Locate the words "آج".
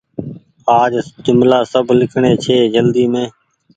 0.79-0.93